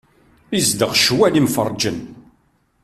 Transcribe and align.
Izdeɣ 0.57 0.91
ccwal 0.97 1.33
imferrǧen. 1.41 1.99